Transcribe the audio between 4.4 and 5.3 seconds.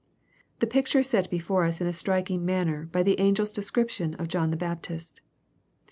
the Baptist.